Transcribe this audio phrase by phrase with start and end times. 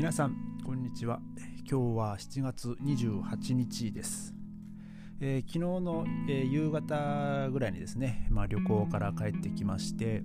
[0.00, 0.34] 皆さん
[0.64, 1.20] こんにちは
[1.70, 4.34] 今日は7月28日です、
[5.20, 10.22] えー昨日の、えー夕方ぐらいにですね、まあ、旅行から帰ってきまして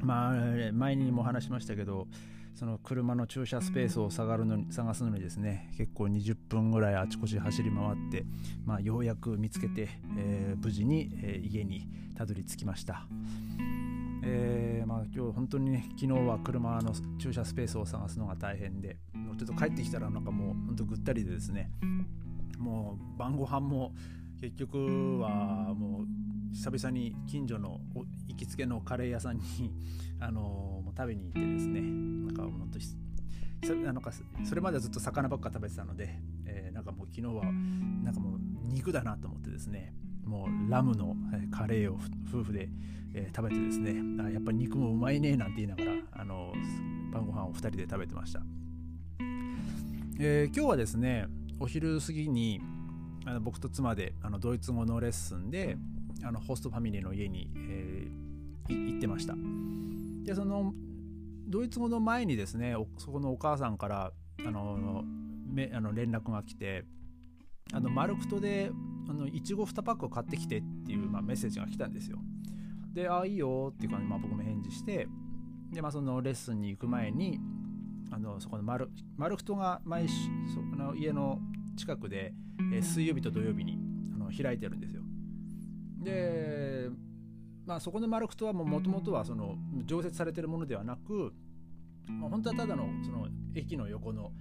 [0.00, 2.08] まあ前にも話しましたけど
[2.54, 8.24] その車の駐車スペースを探るのに探すのにですね結構20分ぐらいあちこち走り回って、
[8.64, 13.06] まあ、ようやく見つけて、えー無事に、えー家にたどり着きました。
[14.22, 21.70] えーまあ、今日本当にね昨日は車の駐車スペースを探すのが大変でもうちょっと帰ってきたらなんかもう本当ぐったりでですね
[22.58, 23.92] もう晩ご飯も
[24.40, 27.80] 結局はもう久々に近所の
[28.28, 29.42] 行きつけのカレー屋さんに、
[30.20, 32.78] あのもう食べに行ってですねなんか本当
[33.92, 34.12] なんか
[34.44, 39.94] それまではずっと魚ばっか食べてたので、えーなんかもう昨日はなんかもう肉だなと思ってですね
[40.26, 41.16] もうラムの
[41.50, 41.98] カレーを
[42.28, 42.68] 夫婦で、
[43.14, 46.52] えー食べてですねあやっぱり肉もうまいねなんて言いながらあの
[47.12, 48.42] 晩ご飯を2人で食べてました、
[50.20, 51.26] えー今日はですね
[51.58, 52.60] お昼過ぎに
[53.24, 55.78] あの僕と妻であのドイツ語のレッスンで
[56.22, 58.26] あのホストファミリーの家に、えー
[58.68, 59.34] 行ってました。
[60.24, 60.74] でその
[61.46, 64.12] ドイツ語の前にですねそこのお母さんから
[64.44, 65.04] あの
[65.48, 66.84] めあの連絡が来て
[67.72, 68.72] あのマルクトで
[69.08, 72.18] あのいちご2パックを買ってきてっていう、まあ、メッセージが来たんですよ。
[72.92, 75.08] で、ああ、いいよっていう感じで、まあ、僕も返事して、
[75.72, 77.38] で、まあ、そのレッスンに行く前に、
[78.10, 80.14] あのそこのマルマルクトが毎週
[80.54, 81.40] そこの家の
[81.76, 82.32] 近くで、
[82.72, 83.78] えー水曜日と土曜日に
[84.14, 85.02] あの開いてるんですよ。
[86.02, 86.88] で、
[87.66, 91.34] まあ、そこのマルクトはもともとはその常設されてるものではなく、
[92.08, 94.32] まあ、本当はただのその駅の横の、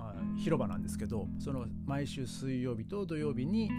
[0.00, 3.70] まあ、広場なんですけどその毎週水曜日と土曜日に、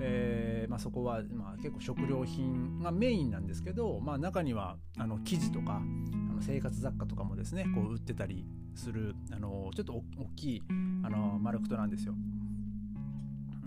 [0.00, 10.02] えーまあ、そこは、まあ、結構食料品がメインなんですけど、まあ、中にはあの生地とかあの生活雑貨とかもですねこう売ってたりするあのちょっと大
[10.36, 10.62] きい
[11.04, 12.14] あのマルクトなんですよ。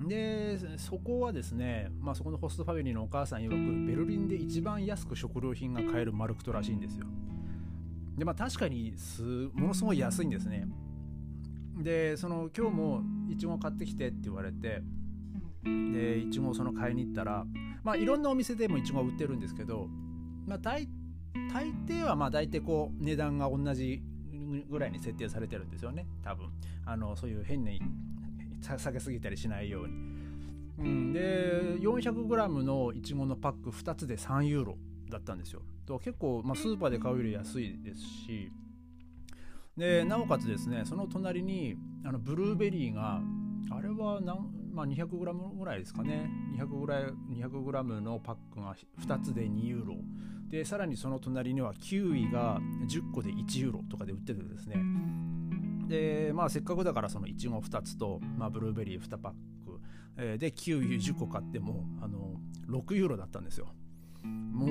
[0.07, 7.07] でそこはですね、まあ、そこのホストファミリーのお母さん曰くベルリンで一番安く食料品が買えるマルクトらしいんですよ。
[8.15, 9.23] でまあ確かにす
[9.53, 10.67] ものすごい安いんですね。
[11.77, 14.81] でその今日もいちご買ってきてって言われて
[15.63, 17.45] でいちごをその買いに行ったら
[17.83, 19.87] まあいろんなお店でもいちご売ってるんですけど、
[20.45, 20.87] まあ、大
[21.53, 24.01] 大抵はまあ大体こう値段が同じ
[24.69, 26.49] ぐらいに設定されてるんですよね多分
[26.85, 27.81] あのそういう変に
[28.61, 30.15] 下げすぎたりしないように。
[30.77, 34.77] うん、で 400g のいちごのパック2つで3ユーロ
[35.09, 35.61] だったんですよ。
[35.99, 38.51] 結構、まあ、スーパーで買うより安いですし
[39.77, 41.75] でなおかつですねその隣に
[42.05, 43.21] あのブルーベリーが
[43.71, 44.21] あれは
[44.75, 46.29] まあ、200g ぐらいですかね。
[46.53, 49.95] 200g, ぐらい 200g のパックが2つで2ユーロ。
[50.49, 54.75] でさらにその隣にはキウイが10個で1ユーロとかで売っててですね。
[55.87, 59.79] でまあせっかくだからそのいちご2つと、まあ、ブルーベリー2パック、
[60.17, 62.35] えーでキウイ10個買ってもあの
[62.69, 63.67] 6ユーロだったんですよ。
[64.23, 64.69] もう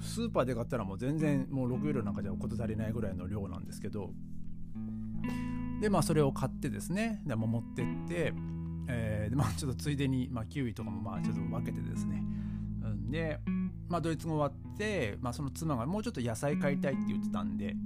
[0.00, 4.10] スーパーで買ったらもう全然もう6ユーロなんかじゃ事足りないぐらいの量なんですけど。
[5.80, 8.32] でまあそれを買ってですねで、まあ、持ってって、
[8.88, 12.22] えーでまあちょっとついでに、まあ、キウイとかもまあちょっと分けてですね、
[12.82, 13.38] うん、で、
[13.88, 17.76] まあ、ドイツ語終わって、まあ、その妻がもうちょっと野菜買いたいって言ってたんで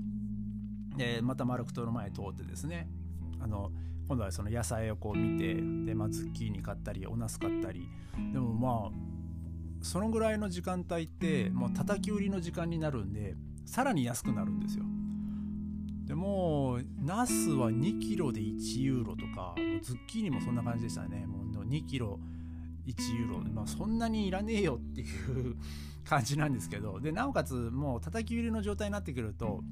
[0.96, 2.88] でまたマルクトの前通ってですね
[3.40, 3.70] あの
[4.08, 7.88] 今度はその野菜をこう見てで、まあ、ズッキーニ買ったりおナス買ったり
[8.32, 9.11] でもまあ
[9.82, 13.34] そのぐらいの時間帯ってもう叩き売りの時間になるんで
[13.66, 14.84] さらに安くなるんですよ。
[16.04, 21.26] でもうナスは2キロで1ユーロとかもうズッキーニもそんな感じでしたね。
[21.26, 22.18] もう2キロ
[22.86, 25.56] 1ユーロ、まあ、そんなにいらねえよっていう
[26.04, 27.00] 感じなんですけど。
[27.00, 29.62] でなおかつもう叩き売りの状態になってくると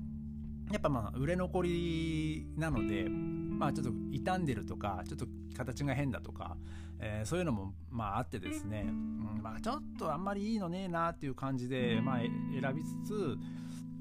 [0.71, 5.27] やっぱまあ売れ残りなのでまあちょっと傷んでるとかちょっと
[5.57, 6.57] 形が変だとか、
[7.01, 9.41] えーそういうのもまああってですね、うん。
[9.43, 12.31] まあ、ちょっとあんまりいいのねえなっていう感じで、まあ、選
[12.75, 13.37] びつつ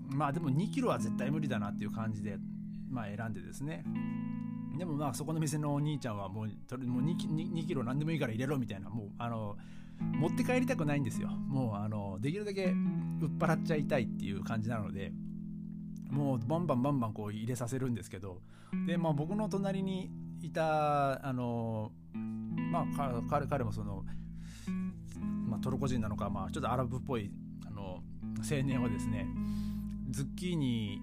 [0.10, 2.38] まあでも2キロは絶対無理だなっていう感じで、
[2.90, 3.84] まあ、選んでですね。
[4.78, 9.58] でもまあそこの店のお兄ちゃんはもうもう 2, キ2キロ何でもいいから入れろみたいなもうあの
[10.00, 11.28] 持って帰りたくないんですよ。
[11.28, 12.74] もうあのできるだけ売っ
[13.38, 15.12] 払っちゃいたいっていう感じなので
[16.10, 18.42] もうバンバンバンバンこう入れさせるんですけど
[18.88, 20.10] で、まあ、僕の隣に
[20.42, 21.92] いたあの
[22.70, 24.04] まあか彼彼もその、
[25.48, 27.32] まあ、トルコ人なのか、まあ、ちょっとアラブっぽい
[27.68, 28.02] あの
[28.38, 29.28] 青年はですね
[30.10, 31.02] ズッキーニ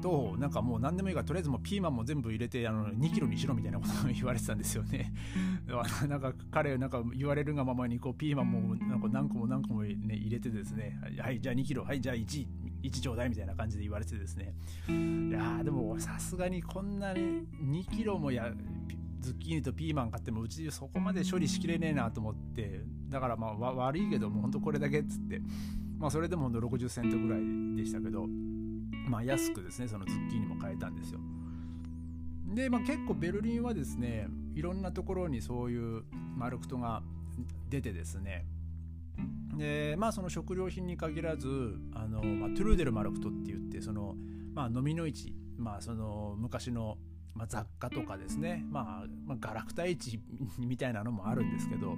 [0.00, 5.12] となんかもう何でもいいからとりあえずもうピーマンも全部入れてあの2キロにしろみたいなことを言われてたんですよね。
[6.08, 12.46] なんか彼なんか言われるがままにこうピーマンもなんか何個も何個も、ね、入れてですねはいじゃあ2キロはいじゃあ1
[12.82, 14.54] 1ちょうだいみたいな感じで言われてですね
[14.88, 18.52] いやでもさすがにこんなに2キロもや
[19.20, 25.40] ズッキーニとピーマン買ってもうちそこまで処理しきれねえなと思ってだからまあ悪いけどもうほんとこれだけっつって
[25.98, 28.26] まあそれでもほんと60セントぐらいでしたけど
[29.08, 31.20] まあ安くですねそのズッキーニも買えたんですよ。
[32.54, 36.02] でまあ結構ベルリンはですねいろんなところにそういう
[36.36, 37.02] マルクトが
[37.68, 38.44] 出てですね
[39.56, 44.16] でまあその食料品に限らずあの、まあ、トゥルーデルマルクトって言ってその、
[44.54, 46.98] まあ、飲みの市、まあ、その昔の、
[47.34, 50.20] まあ、雑貨とかですね、まあ、まあ、ガラクタ市
[50.58, 51.96] みたいなのもあるんですけど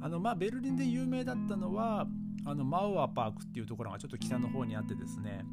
[0.00, 2.06] あの、まあ、ベルリンで有名だったのは
[2.44, 5.44] あのマウアパークっていうところがちょっと北の方にあってですね。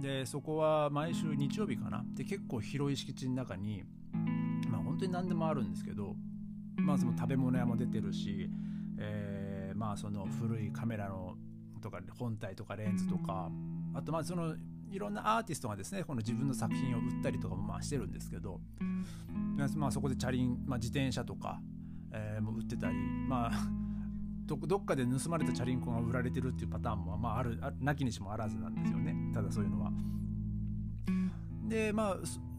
[0.00, 2.04] でそこは毎週日曜日かな。
[2.14, 3.84] で結構広い敷地の中に
[4.68, 6.16] まあ本当に何でもあるんですけど
[6.76, 8.50] まあその食べ物屋も出てるし、
[8.98, 9.46] えー
[9.76, 11.36] まあその古いカメラの
[11.82, 13.50] とか本体とかレンズとか
[13.94, 14.56] あとまあその
[14.90, 18.60] いろんなアーティストがですねこの自分の作品を売ったりとかもまあしてるんですけど、
[19.76, 21.60] まあ、そこでチャリン、まあ、自転車とか、
[22.12, 22.94] えー、も売ってたり
[23.28, 23.52] まあ
[24.46, 29.14] どどっかで盗まれたチャリンコが売られてるっていうパターンもまああるなきにしもあらずなんですよね。
[29.34, 29.90] ただそういうのは。
[31.68, 32.16] でまあ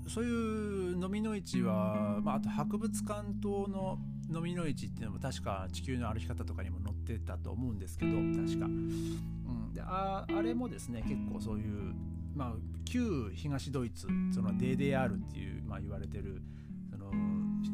[0.10, 4.00] そういう飲みの市は、まあ、あと博物館等の
[4.34, 11.94] 飲みの市っていうのも確か地球の歩き方とかにも載ってたと思うんですけど確か、うん、でああれもですね結構そういう
[12.38, 12.54] まあ
[12.86, 16.42] 旧東ドイツその DDR っていう、まあ、言われてる
[16.90, 17.12] その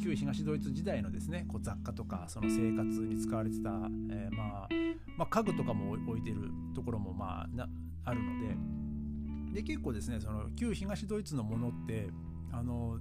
[0.01, 3.69] 旧東ドイツ時代のですねこう雑貨とかその生活に使われてた、
[4.09, 4.69] えー、まあ、
[5.17, 7.67] まあ、家具とかも置いてるところもまあ
[8.05, 12.09] あるのでで結構ですねその旧東ドイツのものって
[12.51, 12.97] あの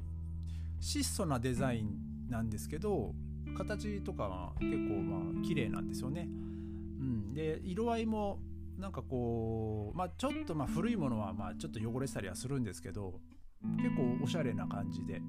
[0.80, 3.14] 質素なデザインなんですけど
[3.56, 6.28] 形とかは結構まあ綺麗なんですよね。
[7.00, 8.38] うん、で色合いも
[8.78, 13.20] なんかこう、まあ、ちょっとまあ古いものはまあちょっと汚れてたりはするんですけど
[13.76, 15.20] 結構おしゃれな感じで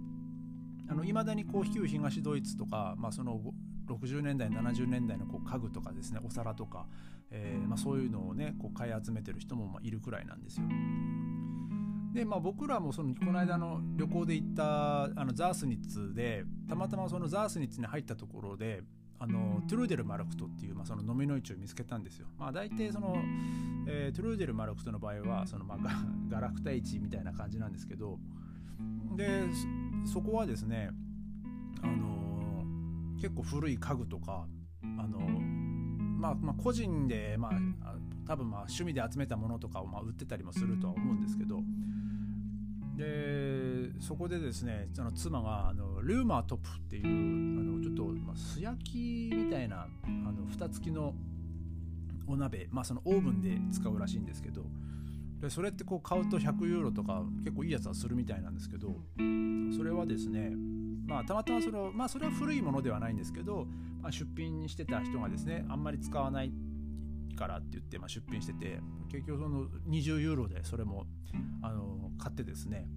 [1.06, 3.40] いまだにこう旧東ドイツとか、まあ、その
[3.88, 6.88] 60年代70年代のこう家具とかですねお皿とか、
[7.31, 10.66] えーまあ、そういうのをねこう買い集めてる人もまあいるくらいなんですよ。
[12.13, 18.84] でまあ僕らもそのこの間の旅行で行ったあのザースニッツでたまたまそのザースニッツに入ったところで
[19.24, 22.28] あの Trödelmarkt っていう、まあ、その蚤の市を見つけたんですよ。
[22.38, 23.16] まあ、大体その、
[23.88, 25.78] えー、 Trödelmarkt の場合はその、まあ、
[26.28, 28.20] ガラクタ市みたいな感じなんですけど。
[29.16, 29.44] で
[30.06, 30.90] そこはですね、
[31.81, 34.46] あのー、結構古い家具とか、
[34.81, 35.40] あのー、
[36.19, 37.52] まあ、まあ個人で、まあ、
[38.28, 41.62] 多分まあ趣味で集めたものとかをまあ売ってたりもするとは思うんですけど。
[42.98, 47.04] でそこでですねあの妻があのルーマートップっていう
[47.95, 51.13] と、まあ、素焼きみたいなあの蓋付きの
[52.28, 54.63] お鍋、まあ、そのオーブンで使うらしいんですけど
[55.42, 58.95] でそれってこう買うと100ユーロとか結構いいやつはするみたいなんですけど
[59.75, 60.54] それはですね
[61.06, 63.68] まあたまたまそのまあそれは古いものではないんですけど、
[64.01, 66.54] まあ、出品してた人がですねあんまり使わない
[67.36, 68.80] からって言って、まあ、出品してて
[69.12, 71.06] 結局その20ユーロでそれも
[71.62, 72.88] あの買ってですね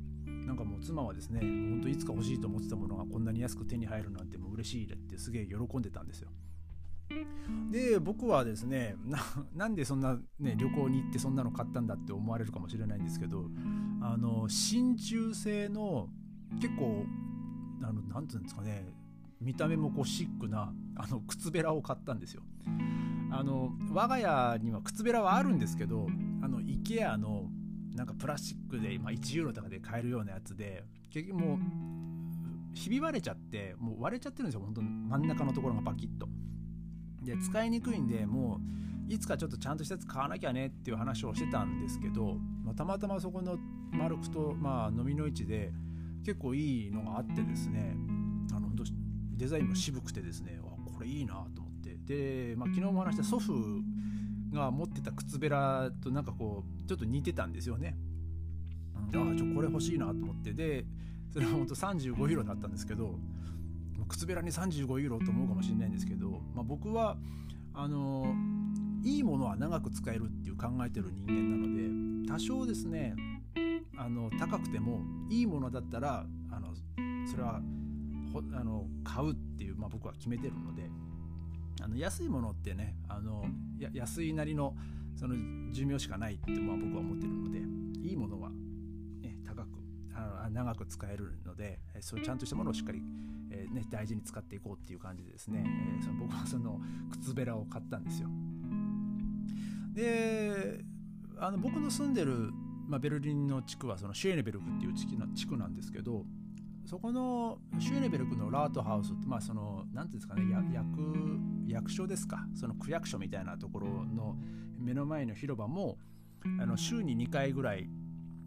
[0.46, 6.30] なんかもう妻はですね本当いつか欲しいと思ってたものがこんなに安く手に入るなんてもう嬉しいってすげえ喜んでたんですよ。
[7.70, 8.96] で僕はですね
[9.54, 13.46] なんでそんな、ね、旅行に行ってそんなの買ったんだって思われるかもしれないんですけど
[14.02, 16.08] あの真鍮製の
[16.60, 17.04] 結構
[17.82, 18.92] あのなんていうんですかね
[19.40, 22.42] 見た目もこうシックなあの靴べらを買ったんですよ。
[23.30, 26.06] あの我が家には靴べらはあるんですけど
[26.42, 27.45] あの IKEA の
[27.96, 31.58] なんかプラスチックで、まあ、1ユーロとかで買えるようなやつで結局もう
[32.74, 34.60] ひび割れちゃってもう割れちゃってるんですよ。
[34.60, 34.88] 本当に。
[34.88, 36.28] 真ん中のところがパキッと。
[37.22, 38.60] で使いにくいんでも
[39.08, 43.56] ういつかちょっとちゃんとしたやつ買わなきゃねっていう話をしてたんですけど、まあ、たまたまそこの
[43.90, 45.72] マルクと、まあ、飲みの市で
[46.24, 47.96] 結構いいのがあってですね
[48.54, 48.68] あの
[49.36, 51.96] デザインも渋くてですねあこれいいなと思って。
[52.06, 53.52] で、まあ、昨日も話した祖父
[54.56, 57.96] が持ってた靴べらとなんかこうちょっと似てたんですよね。
[58.94, 60.52] ああちょこれ欲しいなと思って。
[60.52, 60.84] で
[61.32, 63.18] それは本当35ユーロだったんですけど
[64.08, 67.18] 靴べらに35ユーロと思うかもしれないんですけど、まあ、僕は
[67.74, 68.34] あの
[69.04, 73.14] いいものは長く使えるっていう考えてる人間なので多少ですね
[73.98, 76.68] あの高くてもいいものだったらあの
[77.30, 77.60] それは
[78.54, 80.90] あの買うっていう、まあ、僕は決めてるので
[81.82, 83.44] あの安いものってねあの
[83.92, 84.74] 安いなりの
[85.14, 85.34] その
[85.72, 87.58] 寿命しかないって、まあ、僕は思ってるので
[88.06, 88.50] いいものは、
[89.20, 89.68] ね、高く
[90.14, 93.02] あ長く使えるのでそうちゃんとしたものをしっかり、
[93.50, 95.64] えー、ね、大事に使っていこうっていう感じでですね、
[95.98, 96.80] えー、その僕はその
[97.10, 98.28] 靴べらを買ったんですよ。
[99.94, 100.84] で
[101.38, 102.50] あの僕の住んでる、
[102.86, 106.24] まあ、ベルリンの地区はそのシュエネベルクっていう地区地区なんですけど
[106.86, 110.86] そこのシュエネベルクのラートハウスってまあその何ていうんですかね役
[111.66, 114.36] 役所ですかその区役所みたいなところの
[114.78, 115.98] 目の前の広場も
[116.60, 117.88] あの週に2回ぐらい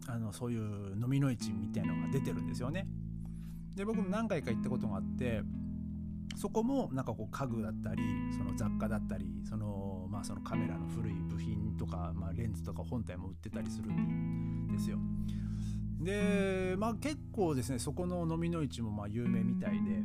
[0.08, 2.86] あのそういう飲みの市みたいのが出てるんですよね。
[3.76, 5.42] で僕も何回か行ったことがあって
[6.36, 8.02] そこもなんかこう家具だったり
[8.36, 14.98] その雑貨だったりその,、まあ、そのカメラの古い部品とか、まあ、レンズとか本体も売ってたりするんですよ。
[16.00, 20.02] でまあ結構ですねそこの飲みの市もまあ有名みたいで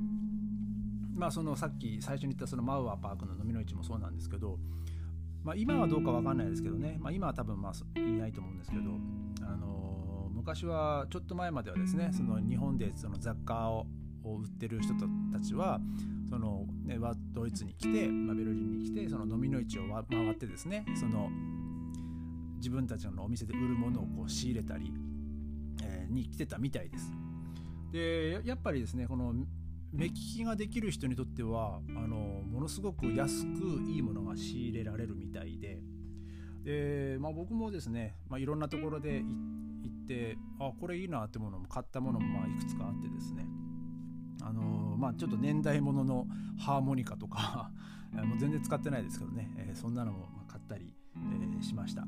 [1.16, 4.60] まあそのさっき最初に言ったそのマウアーパークの飲みの市もそうなんですけど、
[5.44, 8.84] まあ、今はどうか分かんないですけどね、まあ、今は多分まあいないと思うんですけど、
[9.42, 13.88] あのー、昔はちょっと前まではですねその日本でその雑貨を
[14.26, 14.94] 売ってる人
[15.32, 15.80] たちは
[16.30, 16.98] その、ね、
[17.32, 21.30] ドイツに来て、まあ、ベルリンに来てその飲みの市を回ってですねその
[22.58, 24.92] 自分たちのお店で売るものをこう仕入れたり、
[26.10, 27.12] に来てたみたいです。
[27.92, 29.34] でやっぱりですねこの
[29.94, 35.80] 目利きができる人にとってはあのものすごく安くいいものが仕入れられるみたいで
[36.66, 43.46] で、まあ、僕もですね、まあ、いろんなところで行ってあこれいいなってものも買ったものもまあいくつかあってですね
[44.42, 46.28] あのまあ、ちょっと年代物の
[46.60, 47.72] ハーモニカとか
[48.14, 52.06] もう全然使ってないですけどね、えー、そんなのも買ったり、えー、しました。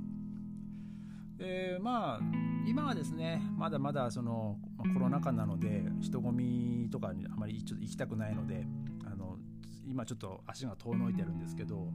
[1.38, 2.20] でまあ
[2.66, 4.58] 今はですねまだまだその、
[4.94, 8.66] コロナ禍なので人混みとかにあまりちょっと行きたくないので
[9.06, 9.38] あの
[9.86, 11.92] 今ちょっと足が遠のいてるんですけど、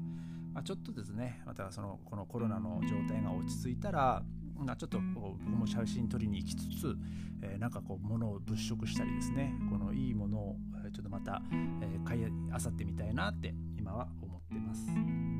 [0.52, 4.22] まあ、ちょっとですねまたそのこのコロナの状態が落ち着いたら
[4.64, 6.96] まあ、ちょっとこう僕も写真撮りに行きつつ、
[7.42, 10.56] えー、なんかこう物を物色したりですねこのいいものを
[10.94, 11.42] ちょっとまた、
[11.82, 15.31] えー、買いあさってみたいなって今は思ってます。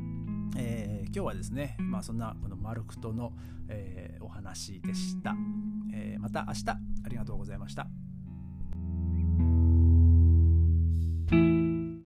[0.57, 3.33] えー、今日はですね、まあ、そんなこのマルクトの、
[3.69, 5.35] えー、お話でした、
[5.95, 7.87] えー、また明日ありがとうございました。